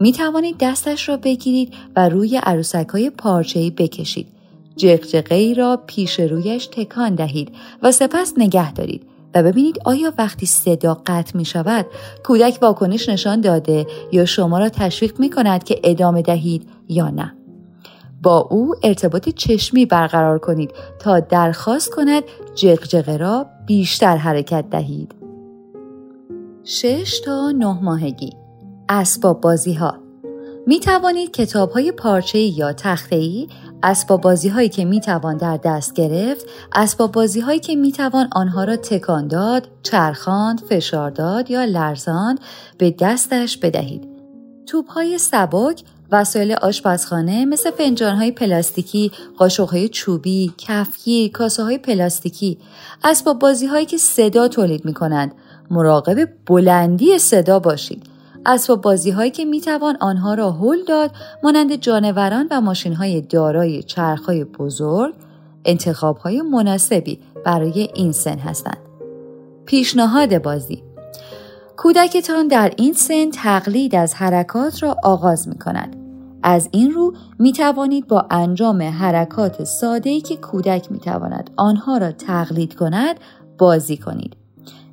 می 0.00 0.12
توانید 0.12 0.56
دستش 0.60 1.08
را 1.08 1.16
بگیرید 1.16 1.74
و 1.96 2.08
روی 2.08 2.36
عروسک 2.36 2.88
های 2.88 3.10
پارچه‌ای 3.10 3.70
بکشید. 3.70 4.26
جغجغه 4.76 5.34
ای 5.34 5.54
را 5.54 5.80
پیش 5.86 6.20
رویش 6.20 6.66
تکان 6.66 7.14
دهید 7.14 7.52
و 7.82 7.92
سپس 7.92 8.34
نگه 8.36 8.72
دارید. 8.72 9.06
و 9.34 9.42
ببینید 9.42 9.78
آیا 9.84 10.12
وقتی 10.18 10.46
صدا 10.46 11.02
قطع 11.06 11.36
می 11.36 11.44
شود 11.44 11.86
کودک 12.24 12.58
واکنش 12.62 13.08
نشان 13.08 13.40
داده 13.40 13.86
یا 14.12 14.24
شما 14.24 14.58
را 14.58 14.68
تشویق 14.68 15.20
می 15.20 15.30
کند 15.30 15.64
که 15.64 15.80
ادامه 15.84 16.22
دهید 16.22 16.68
یا 16.88 17.10
نه. 17.10 17.34
با 18.22 18.38
او 18.38 18.74
ارتباط 18.82 19.28
چشمی 19.28 19.86
برقرار 19.86 20.38
کنید 20.38 20.70
تا 20.98 21.20
درخواست 21.20 21.94
کند 21.94 22.22
جغجغه 22.54 23.16
را 23.16 23.46
بیشتر 23.66 24.16
حرکت 24.16 24.70
دهید. 24.70 25.14
شش 26.64 27.20
تا 27.24 27.50
نه 27.50 27.82
ماهگی 27.82 28.41
اسباب 28.88 29.40
بازی 29.40 29.74
ها 29.74 29.94
می 30.66 30.80
توانید 30.80 31.30
کتاب 31.30 31.70
های 31.70 31.92
پارچه 31.92 32.38
یا 32.38 32.72
تخته 32.72 33.16
ای 33.16 33.48
اسباب 33.82 34.20
بازی 34.20 34.48
هایی 34.48 34.68
که 34.68 34.84
می 34.84 35.00
توان 35.00 35.36
در 35.36 35.56
دست 35.56 35.94
گرفت 35.94 36.46
اسباب 36.72 37.12
بازی 37.12 37.40
هایی 37.40 37.60
که 37.60 37.76
می 37.76 37.92
توان 37.92 38.28
آنها 38.32 38.64
را 38.64 38.76
تکان 38.76 39.28
داد 39.28 39.68
چرخاند 39.82 40.60
فشار 40.60 41.10
داد 41.10 41.50
یا 41.50 41.64
لرزاند 41.64 42.40
به 42.78 42.94
دستش 43.00 43.56
بدهید 43.56 44.08
توپ 44.66 44.90
های 44.90 45.18
سبک 45.18 45.82
وسایل 46.12 46.52
آشپزخانه 46.52 47.44
مثل 47.44 47.70
فنجان 47.70 48.16
های 48.16 48.30
پلاستیکی، 48.30 49.12
قاشق 49.38 49.68
های 49.68 49.88
چوبی، 49.88 50.52
کفگیر، 50.58 51.30
کاسه 51.30 51.62
های 51.62 51.78
پلاستیکی، 51.78 52.58
اسباب 53.04 53.38
بازی 53.38 53.66
هایی 53.66 53.86
که 53.86 53.96
صدا 53.96 54.48
تولید 54.48 54.84
می 54.84 54.94
کنند. 54.94 55.34
مراقب 55.70 56.28
بلندی 56.46 57.18
صدا 57.18 57.58
باشید. 57.58 58.11
اسباب 58.46 58.80
بازی 58.80 59.10
هایی 59.10 59.30
که 59.30 59.44
می 59.44 59.60
توان 59.60 59.96
آنها 60.00 60.34
را 60.34 60.52
هل 60.52 60.84
داد 60.84 61.10
مانند 61.42 61.74
جانوران 61.76 62.48
و 62.50 62.60
ماشین 62.60 62.94
های 62.94 63.20
دارای 63.20 63.82
چرخ 63.82 64.24
های 64.24 64.44
بزرگ 64.44 65.14
انتخاب 65.64 66.16
های 66.16 66.42
مناسبی 66.42 67.18
برای 67.44 67.88
این 67.94 68.12
سن 68.12 68.38
هستند. 68.38 68.78
پیشنهاد 69.66 70.42
بازی 70.42 70.82
کودکتان 71.76 72.48
در 72.48 72.72
این 72.76 72.92
سن 72.92 73.30
تقلید 73.30 73.94
از 73.94 74.14
حرکات 74.14 74.82
را 74.82 74.96
آغاز 75.02 75.48
می 75.48 75.58
کند. 75.58 75.96
از 76.42 76.68
این 76.72 76.90
رو 76.90 77.14
می 77.38 77.52
توانید 77.52 78.06
با 78.06 78.26
انجام 78.30 78.82
حرکات 78.82 79.64
ساده 79.64 80.20
که 80.20 80.36
کودک 80.36 80.92
می 80.92 80.98
تواند 80.98 81.50
آنها 81.56 81.98
را 81.98 82.12
تقلید 82.12 82.74
کند 82.74 83.16
بازی 83.58 83.96
کنید. 83.96 84.41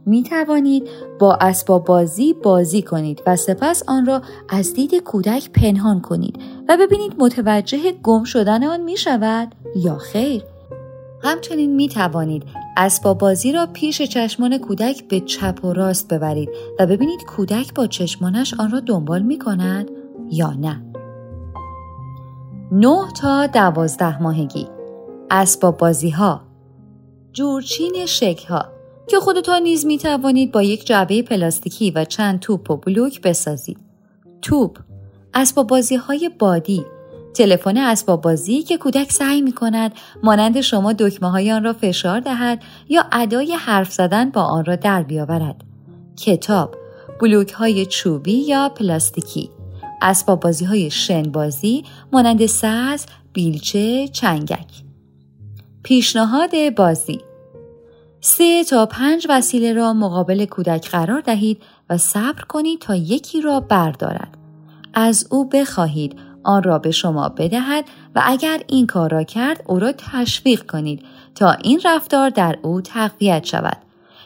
می 0.05 0.23
توانید 0.23 0.89
با 1.19 1.33
اسباب 1.41 1.85
بازی 1.85 2.33
بازی 2.33 2.81
کنید 2.81 3.21
و 3.27 3.35
سپس 3.35 3.83
آن 3.87 4.05
را 4.05 4.21
از 4.49 4.73
دید 4.73 4.95
کودک 4.95 5.49
پنهان 5.51 6.01
کنید 6.01 6.39
و 6.69 6.77
ببینید 6.77 7.13
متوجه 7.19 7.91
گم 8.03 8.23
شدن 8.23 8.63
آن 8.63 8.81
می 8.81 8.97
شود 8.97 9.55
یا 9.75 9.97
خیر. 9.97 10.43
همچنین 11.23 11.75
می 11.75 11.89
توانید 11.89 12.43
اسباب 12.77 13.17
بازی 13.17 13.51
را 13.51 13.67
پیش 13.73 14.01
چشمان 14.01 14.57
کودک 14.57 15.07
به 15.07 15.19
چپ 15.19 15.65
و 15.65 15.73
راست 15.73 16.13
ببرید 16.13 16.49
و 16.79 16.87
ببینید 16.87 17.23
کودک 17.23 17.73
با 17.73 17.87
چشمانش 17.87 18.53
آن 18.59 18.71
را 18.71 18.79
دنبال 18.79 19.21
می 19.21 19.39
کند 19.39 19.91
یا 20.31 20.51
نه. 20.51 20.83
9 22.71 22.97
تا 23.21 23.47
دوازده 23.47 24.21
ماهگی 24.21 24.67
اسباب 25.31 25.77
بازی 25.77 26.09
ها 26.09 26.41
جورچین 27.33 28.05
شکل 28.05 28.47
ها 28.47 28.65
که 29.09 29.19
خودتان 29.19 29.61
نیز 29.61 29.85
می 29.85 29.97
توانید 29.97 30.51
با 30.51 30.63
یک 30.63 30.85
جعبه 30.85 31.21
پلاستیکی 31.21 31.91
و 31.91 32.05
چند 32.05 32.39
توپ 32.39 32.71
و 32.71 32.77
بلوک 32.77 33.21
بسازید. 33.21 33.77
توپ 34.41 34.77
اسباب 35.33 35.67
بازی 35.67 35.95
های 35.95 36.31
بادی 36.39 36.85
تلفن 37.33 37.77
اسباب 37.77 38.21
بازی 38.21 38.63
که 38.63 38.77
کودک 38.77 39.11
سعی 39.11 39.41
می 39.41 39.51
کند 39.51 39.91
مانند 40.23 40.61
شما 40.61 40.93
دکمه 40.93 41.29
های 41.29 41.51
آن 41.51 41.63
را 41.63 41.73
فشار 41.73 42.19
دهد 42.19 42.61
یا 42.89 43.05
ادای 43.11 43.53
حرف 43.53 43.91
زدن 43.91 44.29
با 44.29 44.41
آن 44.41 44.65
را 44.65 44.75
در 44.75 45.03
بیاورد. 45.03 45.63
کتاب 46.17 46.75
بلوک 47.21 47.51
های 47.51 47.85
چوبی 47.85 48.33
یا 48.33 48.69
پلاستیکی 48.69 49.49
اسباب 50.01 50.39
بازی 50.39 50.65
های 50.65 50.91
شن 50.91 51.23
بازی 51.23 51.83
مانند 52.11 52.45
ساز، 52.45 53.05
بیلچه، 53.33 54.07
چنگک 54.07 54.83
پیشنهاد 55.83 56.75
بازی 56.75 57.21
سه 58.21 58.63
تا 58.63 58.85
پنج 58.85 59.27
وسیله 59.29 59.73
را 59.73 59.93
مقابل 59.93 60.45
کودک 60.45 60.89
قرار 60.89 61.21
دهید 61.21 61.61
و 61.89 61.97
صبر 61.97 62.41
کنید 62.41 62.79
تا 62.79 62.95
یکی 62.95 63.41
را 63.41 63.59
بردارد. 63.59 64.37
از 64.93 65.27
او 65.29 65.49
بخواهید 65.49 66.19
آن 66.43 66.63
را 66.63 66.79
به 66.79 66.91
شما 66.91 67.29
بدهد 67.29 67.85
و 68.15 68.21
اگر 68.25 68.61
این 68.67 68.87
کار 68.87 69.11
را 69.11 69.23
کرد 69.23 69.63
او 69.67 69.79
را 69.79 69.91
تشویق 69.91 70.71
کنید 70.71 71.05
تا 71.35 71.51
این 71.51 71.81
رفتار 71.85 72.29
در 72.29 72.59
او 72.61 72.81
تقویت 72.81 73.45
شود. 73.45 73.77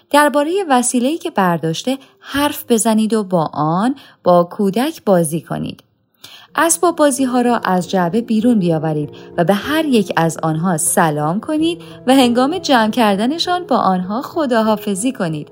درباره 0.10 0.52
وسیله‌ای 0.70 1.18
که 1.18 1.32
برداشته 1.32 1.98
حرف 2.20 2.66
بزنید 2.70 3.14
و 3.14 3.24
با 3.24 3.50
آن 3.54 3.96
با 4.24 4.44
کودک 4.44 5.04
بازی 5.04 5.42
کنید. 5.42 5.84
اسباب 6.56 6.96
بازی 6.96 7.24
ها 7.24 7.42
را 7.42 7.58
از 7.58 7.90
جعبه 7.90 8.22
بیرون 8.22 8.60
بیاورید 8.60 9.10
و 9.38 9.44
به 9.44 9.54
هر 9.54 9.86
یک 9.86 10.14
از 10.16 10.38
آنها 10.44 10.78
سلام 10.78 11.40
کنید 11.40 11.82
و 12.08 12.14
هنگام 12.14 12.58
جمع 12.58 12.92
کردنشان 12.92 13.64
با 13.68 13.78
آنها 13.78 14.22
خداحافظی 14.22 15.12
کنید. 15.12 15.48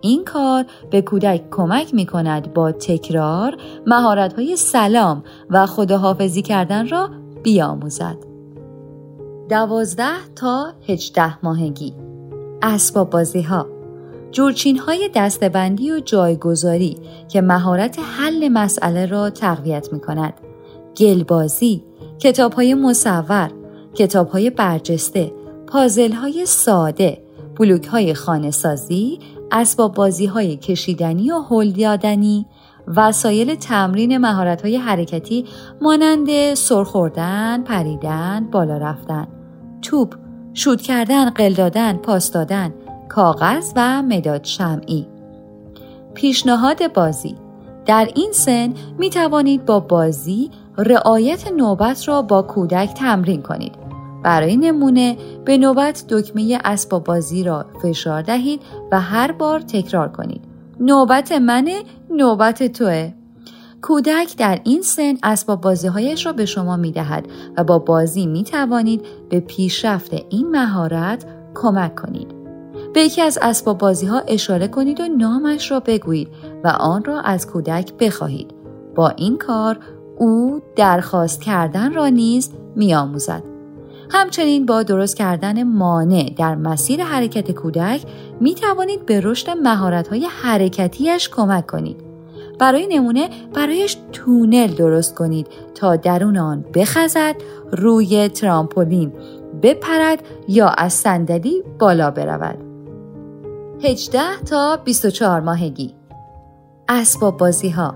این 0.00 0.24
کار 0.24 0.64
به 0.90 1.02
کودک 1.02 1.42
کمک 1.50 1.94
می 1.94 2.06
کند 2.06 2.54
با 2.54 2.72
تکرار 2.72 3.56
مهارت 3.86 4.32
های 4.32 4.56
سلام 4.56 5.24
و 5.50 5.66
خداحافظی 5.66 6.42
کردن 6.42 6.88
را 6.88 7.10
بیاموزد. 7.42 8.16
دوازده 9.50 10.34
تا 10.36 10.72
هجده 10.88 11.44
ماهگی 11.44 11.94
اسباب 12.62 13.10
بازی 13.10 13.42
ها 13.42 13.66
جورچین 14.32 14.78
های 14.78 15.10
دستبندی 15.14 15.92
و 15.92 16.00
جایگذاری 16.00 16.96
که 17.28 17.40
مهارت 17.40 17.98
حل 17.98 18.48
مسئله 18.48 19.06
را 19.06 19.30
تقویت 19.30 19.92
می 19.92 20.00
کند. 20.00 20.34
گلبازی، 20.96 21.84
کتاب 22.18 22.52
های 22.52 22.74
مصور، 22.74 23.50
کتاب 23.94 24.28
های 24.28 24.50
برجسته، 24.50 25.32
پازل 25.66 26.12
های 26.12 26.46
ساده، 26.46 27.22
بلوک 27.56 27.86
های 27.86 28.14
خانه 28.14 28.50
سازی، 28.50 29.18
اسباب 29.52 29.94
بازی 29.94 30.26
های 30.26 30.56
کشیدنی 30.56 31.30
و 31.30 31.38
هل 31.38 31.72
وسایل 32.96 33.54
تمرین 33.54 34.18
مهارت 34.18 34.62
های 34.62 34.76
حرکتی 34.76 35.44
مانند 35.80 36.54
سرخوردن، 36.54 37.62
پریدن، 37.62 38.48
بالا 38.52 38.76
رفتن، 38.76 39.28
توپ، 39.82 40.14
شود 40.54 40.80
کردن، 40.80 41.30
قل 41.30 41.52
دادن، 41.52 41.96
پاس 41.96 42.30
دادن، 42.30 42.74
کاغذ 43.10 43.72
و 43.76 44.02
مداد 44.02 44.44
شمعی 44.44 45.06
پیشنهاد 46.14 46.92
بازی 46.92 47.36
در 47.86 48.08
این 48.14 48.32
سن 48.32 48.74
می 48.98 49.10
توانید 49.10 49.64
با 49.64 49.80
بازی 49.80 50.50
رعایت 50.78 51.52
نوبت 51.52 52.08
را 52.08 52.22
با 52.22 52.42
کودک 52.42 52.94
تمرین 52.94 53.42
کنید. 53.42 53.74
برای 54.22 54.56
نمونه 54.56 55.16
به 55.44 55.58
نوبت 55.58 56.04
دکمه 56.08 56.58
اسباب 56.64 57.04
بازی 57.04 57.44
را 57.44 57.66
فشار 57.82 58.22
دهید 58.22 58.62
و 58.92 59.00
هر 59.00 59.32
بار 59.32 59.60
تکرار 59.60 60.08
کنید. 60.08 60.44
نوبت 60.80 61.32
منه، 61.32 61.82
نوبت 62.10 62.72
توه. 62.72 63.12
کودک 63.82 64.36
در 64.36 64.60
این 64.64 64.82
سن 64.82 65.14
اسباب 65.22 65.60
بازی 65.60 65.88
هایش 65.88 66.26
را 66.26 66.32
به 66.32 66.46
شما 66.46 66.76
می 66.76 66.92
دهد 66.92 67.26
و 67.56 67.64
با 67.64 67.78
بازی 67.78 68.26
می 68.26 68.44
توانید 68.44 69.06
به 69.30 69.40
پیشرفت 69.40 70.10
این 70.30 70.50
مهارت 70.50 71.24
کمک 71.54 71.94
کنید. 71.94 72.39
به 72.94 73.00
یکی 73.00 73.22
از 73.22 73.38
اسباب 73.42 73.78
بازی 73.78 74.06
ها 74.06 74.18
اشاره 74.18 74.68
کنید 74.68 75.00
و 75.00 75.08
نامش 75.08 75.70
را 75.70 75.80
بگویید 75.80 76.28
و 76.64 76.68
آن 76.68 77.04
را 77.04 77.20
از 77.20 77.46
کودک 77.46 77.94
بخواهید. 77.94 78.54
با 78.94 79.08
این 79.08 79.38
کار 79.38 79.78
او 80.18 80.60
درخواست 80.76 81.42
کردن 81.42 81.94
را 81.94 82.08
نیز 82.08 82.50
میآموزد. 82.76 83.42
همچنین 84.10 84.66
با 84.66 84.82
درست 84.82 85.16
کردن 85.16 85.62
مانع 85.62 86.34
در 86.38 86.54
مسیر 86.54 87.02
حرکت 87.02 87.50
کودک 87.50 88.02
می 88.40 88.54
توانید 88.54 89.06
به 89.06 89.20
رشد 89.20 89.50
مهارت 89.50 90.08
های 90.08 90.26
حرکتیش 90.42 91.28
کمک 91.28 91.66
کنید. 91.66 92.00
برای 92.58 92.86
نمونه 92.86 93.28
برایش 93.54 93.96
تونل 94.12 94.66
درست 94.66 95.14
کنید 95.14 95.46
تا 95.74 95.96
درون 95.96 96.36
آن 96.36 96.64
بخزد 96.74 97.34
روی 97.72 98.28
ترامپولین 98.28 99.12
بپرد 99.62 100.22
یا 100.48 100.68
از 100.68 100.92
صندلی 100.92 101.62
بالا 101.78 102.10
برود. 102.10 102.69
18 103.84 104.20
تا 104.50 104.76
24 104.76 105.40
ماهگی. 105.40 105.94
اسباب 106.88 107.36
بازی 107.36 107.68
ها 107.68 107.94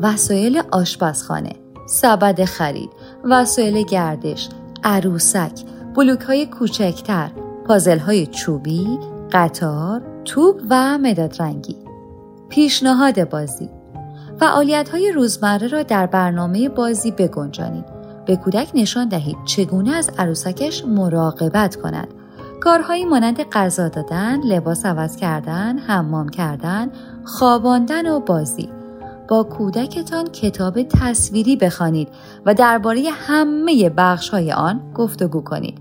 وسایل 0.00 0.62
آشپزخانه. 0.70 1.52
سبد 1.86 2.44
خرید. 2.44 2.90
وسایل 3.24 3.82
گردش. 3.82 4.48
عروسک. 4.84 5.52
بلوک 5.94 6.20
های 6.20 6.46
کوچکتر. 6.46 7.30
پازل 7.66 7.98
های 7.98 8.26
چوبی 8.26 8.98
قطار 9.32 10.02
توپ 10.24 10.62
و 10.70 10.98
مداد 10.98 11.42
رنگی. 11.42 11.76
پیشنهاد 12.48 13.30
بازی. 13.30 13.70
فعالیت 14.40 14.88
های 14.88 15.12
روزمره 15.12 15.68
را 15.68 15.82
در 15.82 16.06
برنامه 16.06 16.68
بازی 16.68 17.10
بگنجانید. 17.10 17.84
به 18.26 18.36
کودک 18.36 18.70
نشان 18.74 19.08
دهید 19.08 19.36
چگونه 19.44 19.90
از 19.90 20.10
عروسکش 20.18 20.84
مراقبت 20.84 21.76
کند. 21.76 22.08
کارهایی 22.60 23.04
مانند 23.04 23.42
غذا 23.42 23.88
دادن، 23.88 24.40
لباس 24.40 24.86
عوض 24.86 25.16
کردن، 25.16 25.78
حمام 25.78 26.28
کردن، 26.28 26.90
خواباندن 27.24 28.06
و 28.06 28.20
بازی. 28.20 28.68
با 29.28 29.42
کودکتان 29.42 30.26
کتاب 30.26 30.82
تصویری 30.82 31.56
بخوانید 31.56 32.08
و 32.46 32.54
درباره 32.54 33.02
همه 33.12 33.90
بخش 33.90 34.28
های 34.28 34.52
آن 34.52 34.92
گفتگو 34.94 35.40
کنید. 35.40 35.78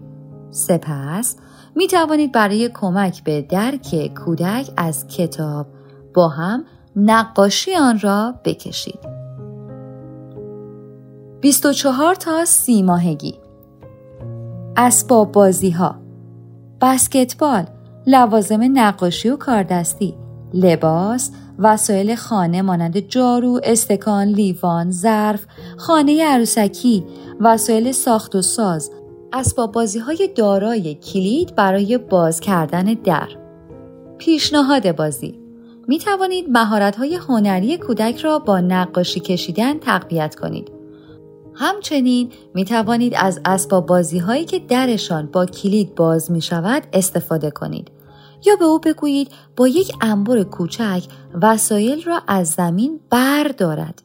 سپس 0.51 1.35
می 1.75 1.87
توانید 1.87 2.31
برای 2.31 2.69
کمک 2.73 3.23
به 3.23 3.41
درک 3.41 4.13
کودک 4.25 4.69
از 4.77 5.07
کتاب 5.07 5.67
با 6.13 6.27
هم 6.27 6.65
نقاشی 6.95 7.75
آن 7.75 7.99
را 7.99 8.33
بکشید. 8.45 8.99
24 11.41 12.15
تا 12.15 12.45
سی 12.45 12.83
ماهگی 12.83 13.35
اسباب 14.77 15.31
بازی 15.31 15.71
ها 15.71 16.04
بسکتبال، 16.85 17.63
لوازم 18.07 18.59
نقاشی 18.73 19.29
و 19.29 19.35
کاردستی، 19.35 20.15
لباس، 20.53 21.31
وسایل 21.59 22.15
خانه 22.15 22.61
مانند 22.61 22.99
جارو، 22.99 23.59
استکان، 23.63 24.27
لیوان، 24.27 24.91
ظرف، 24.91 25.45
خانه 25.77 26.25
عروسکی، 26.25 27.03
وسایل 27.39 27.91
ساخت 27.91 28.35
و 28.35 28.41
ساز، 28.41 28.91
اسباب 29.33 29.71
بازی 29.71 29.99
های 29.99 30.29
دارای 30.35 30.95
کلید 30.95 31.55
برای 31.55 31.97
باز 31.97 32.39
کردن 32.39 32.83
در. 32.83 33.27
پیشنهاد 34.17 34.95
بازی 34.95 35.39
می 35.87 35.99
توانید 35.99 36.45
مهارت 36.49 36.95
های 36.95 37.15
هنری 37.15 37.77
کودک 37.77 38.17
را 38.17 38.39
با 38.39 38.59
نقاشی 38.59 39.19
کشیدن 39.19 39.79
تقویت 39.79 40.35
کنید. 40.35 40.74
همچنین 41.55 42.31
می 42.53 42.65
توانید 42.65 43.13
از 43.17 43.41
اسباب 43.45 43.85
بازی 43.85 44.19
هایی 44.19 44.45
که 44.45 44.59
درشان 44.59 45.25
با 45.25 45.45
کلید 45.45 45.95
باز 45.95 46.31
می 46.31 46.41
شود 46.41 46.83
استفاده 46.93 47.51
کنید 47.51 47.91
یا 48.45 48.55
به 48.55 48.65
او 48.65 48.79
بگویید 48.79 49.31
با 49.55 49.67
یک 49.67 49.91
انبر 50.01 50.43
کوچک 50.43 51.03
وسایل 51.41 52.03
را 52.03 52.21
از 52.27 52.49
زمین 52.49 52.99
بردارد. 53.09 54.01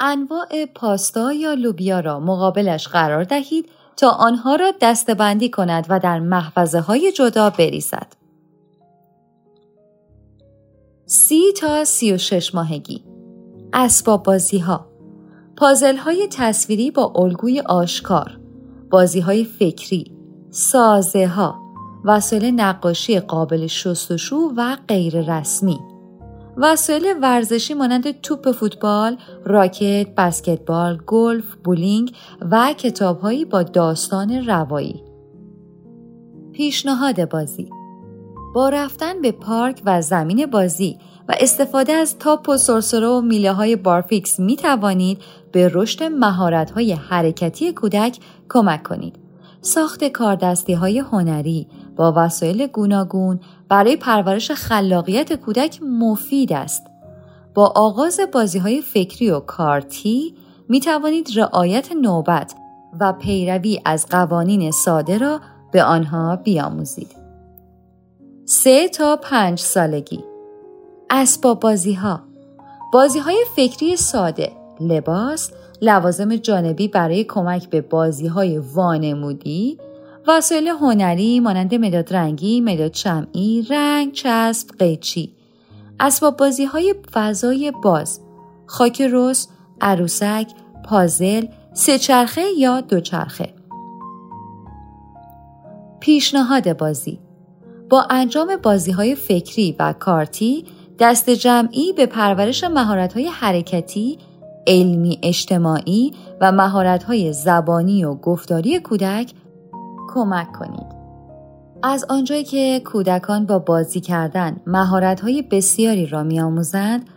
انواع 0.00 0.66
پاستا 0.74 1.32
یا 1.32 1.54
لوبیا 1.54 2.00
را 2.00 2.20
مقابلش 2.20 2.88
قرار 2.88 3.24
دهید 3.24 3.68
تا 3.96 4.10
آنها 4.10 4.54
را 4.54 4.72
دستبندی 4.80 5.50
کند 5.50 5.86
و 5.88 5.98
در 5.98 6.20
محفظه 6.20 6.80
های 6.80 7.12
جدا 7.12 7.50
بریزد. 7.50 8.06
سی 11.06 11.52
تا 11.60 11.84
سی 11.84 12.12
و 12.12 12.18
شش 12.18 12.54
ماهگی 12.54 13.04
اسباب 13.72 14.22
بازی 14.22 14.58
ها 14.58 14.89
پازل 15.60 15.96
های 15.96 16.28
تصویری 16.30 16.90
با 16.90 17.12
الگوی 17.16 17.60
آشکار 17.60 18.38
بازی 18.90 19.20
های 19.20 19.44
فکری 19.44 20.16
سازه 20.50 21.26
ها 21.26 21.60
وسایل 22.04 22.44
نقاشی 22.44 23.20
قابل 23.20 23.66
شستشو 23.66 24.52
و 24.56 24.76
غیر 24.88 25.38
سمی 25.38 25.80
وسایل 26.56 27.04
ورزشی 27.22 27.74
مانند 27.74 28.20
توپ 28.20 28.52
فوتبال، 28.52 29.16
راکت، 29.44 30.14
بسکتبال، 30.16 31.00
گلف، 31.06 31.54
بولینگ 31.64 32.12
و 32.50 32.74
کتابهایی 32.78 33.44
با 33.44 33.62
داستان 33.62 34.46
روایی. 34.46 35.04
پیشنهاد 36.52 37.28
بازی 37.28 37.70
با 38.54 38.68
رفتن 38.68 39.20
به 39.20 39.32
پارک 39.32 39.82
و 39.84 40.02
زمین 40.02 40.46
بازی 40.46 40.98
و 41.30 41.34
استفاده 41.40 41.92
از 41.92 42.18
تاب 42.18 42.48
و 42.48 42.56
سرسره 42.56 43.06
و 43.06 43.20
میله 43.20 43.52
های 43.52 43.76
بارفیکس 43.76 44.40
می 44.40 44.56
توانید 44.56 45.18
به 45.52 45.70
رشد 45.74 46.02
مهارت 46.02 46.70
های 46.70 46.92
حرکتی 46.92 47.72
کودک 47.72 48.18
کمک 48.48 48.82
کنید. 48.82 49.16
ساخت 49.60 50.04
کاردستی 50.04 50.72
های 50.72 50.98
هنری 50.98 51.66
با 51.96 52.12
وسایل 52.16 52.66
گوناگون 52.66 53.40
برای 53.68 53.96
پرورش 53.96 54.50
خلاقیت 54.50 55.32
کودک 55.32 55.82
مفید 55.82 56.52
است. 56.52 56.86
با 57.54 57.72
آغاز 57.76 58.20
بازی 58.32 58.58
های 58.58 58.82
فکری 58.82 59.30
و 59.30 59.40
کارتی 59.40 60.34
می 60.68 60.80
توانید 60.80 61.28
رعایت 61.36 61.92
نوبت 61.92 62.54
و 63.00 63.12
پیروی 63.12 63.80
از 63.84 64.06
قوانین 64.06 64.70
ساده 64.70 65.18
را 65.18 65.40
به 65.72 65.82
آنها 65.82 66.36
بیاموزید. 66.36 67.20
سه 68.44 68.88
تا 68.88 69.16
پنج 69.16 69.58
سالگی 69.58 70.24
اسباب 71.10 71.60
بازی 71.60 71.92
ها 71.92 72.20
بازی 72.92 73.18
های 73.18 73.44
فکری 73.56 73.96
ساده 73.96 74.52
لباس 74.80 75.50
لوازم 75.82 76.36
جانبی 76.36 76.88
برای 76.88 77.24
کمک 77.24 77.70
به 77.70 77.80
بازی 77.80 78.26
های 78.26 78.58
وانمودی 78.58 79.78
وسایل 80.28 80.68
هنری 80.68 81.40
مانند 81.40 81.74
مداد 81.74 82.14
رنگی، 82.14 82.60
مداد 82.60 82.94
شمعی، 82.94 83.62
رنگ، 83.62 84.12
چسب، 84.12 84.68
قیچی. 84.78 85.32
اسباب 86.00 86.36
بازی 86.36 86.64
های 86.64 86.94
فضای 87.12 87.72
باز 87.82 88.20
خاک 88.66 89.02
رس، 89.12 89.48
عروسک، 89.80 90.46
پازل، 90.84 91.46
سه 91.72 91.98
یا 92.58 92.80
دوچرخه 92.80 93.54
پیشنهاد 96.00 96.76
بازی 96.76 97.18
با 97.90 98.06
انجام 98.10 98.56
بازی 98.62 98.90
های 98.90 99.14
فکری 99.14 99.76
و 99.78 99.92
کارتی 99.92 100.64
دست 100.98 101.30
جمعی 101.30 101.92
به 101.92 102.06
پرورش 102.06 102.64
مهارت‌های 102.64 103.26
حرکتی، 103.26 104.18
علمی 104.70 105.18
اجتماعی 105.22 106.12
و 106.40 106.52
مهارت‌های 106.52 107.32
زبانی 107.32 108.04
و 108.04 108.14
گفتاری 108.14 108.80
کودک 108.80 109.32
کمک 110.14 110.52
کنید. 110.52 111.00
از 111.82 112.06
آنجایی 112.08 112.44
که 112.44 112.80
کودکان 112.84 113.46
با 113.46 113.58
بازی 113.58 114.00
کردن 114.00 114.56
مهارت‌های 114.66 115.42
بسیاری 115.42 116.06
را 116.06 116.22
می‌آموزند، 116.22 117.08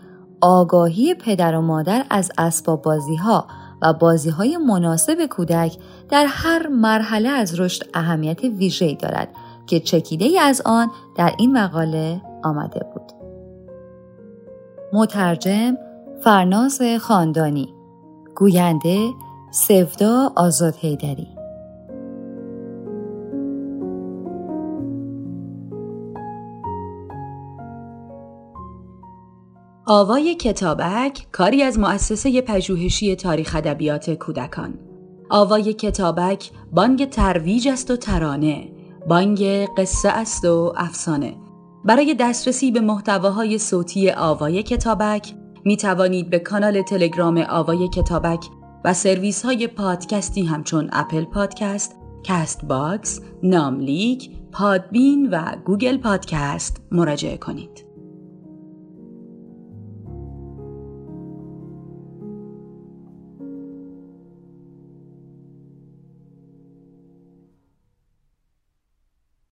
آگاهی 0.42 1.14
پدر 1.14 1.56
و 1.56 1.62
مادر 1.62 2.06
از 2.10 2.32
اسباب 2.38 2.82
بازی‌ها 2.82 3.48
و 3.82 3.94
بازی‌های 3.94 4.58
مناسب 4.58 5.26
کودک 5.26 5.78
در 6.10 6.26
هر 6.30 6.68
مرحله 6.68 7.30
از 7.30 7.60
رشد 7.60 7.86
اهمیت 7.94 8.44
ویژه‌ای 8.44 8.96
دارد 8.96 9.28
که 9.68 9.80
چکیده 9.80 10.26
ای 10.26 10.40
از 10.40 10.62
آن 10.66 10.92
در 11.16 11.32
این 11.38 11.58
مقاله 11.58 12.22
آمده 12.44 12.80
بود. 12.94 13.12
مترجم 14.94 15.76
فرناز 16.24 16.82
خاندانی 17.02 17.74
گوینده 18.36 19.14
سفدا 19.52 20.32
آزاد 20.36 20.76
هیدری 20.78 21.28
آوای 29.86 30.36
کتابک 30.36 31.28
کاری 31.32 31.64
از 31.64 31.80
مؤسسه 31.80 32.42
پژوهشی 32.42 33.16
تاریخ 33.16 33.56
ادبیات 33.56 34.10
کودکان. 34.10 34.74
آوای 35.30 35.74
کتابک 35.74 36.52
بانگ 36.72 37.10
ترویج 37.10 37.68
است 37.68 37.92
و 37.92 37.96
ترانه 37.96 38.72
بانگ 39.08 39.44
قصه 39.78 40.10
است 40.10 40.46
و 40.46 40.74
افسانه. 40.78 41.36
برای 41.86 42.16
دسترسی 42.20 42.72
به 42.72 42.80
محتواهای 42.80 43.58
صوتی 43.58 44.12
آوای 44.12 44.64
کتابک 44.64 45.34
می 45.66 45.78
توانید 45.78 46.30
به 46.30 46.40
کانال 46.40 46.82
تلگرام 46.82 47.46
آوای 47.50 47.88
کتابک 47.88 48.46
و 48.86 48.94
سرویس 48.94 49.46
های 49.46 49.68
پادکستی 49.68 50.44
همچون 50.46 50.90
Apple 50.92 51.26
Podcast، 51.26 51.96
Castbox، 52.24 53.22
ناملیک، 53.44 54.30
Podbean 54.52 55.30
و 55.32 55.56
Google 55.66 55.98
Podcast 55.98 56.82
مراجعه 56.92 57.38
کنید. 57.38 57.93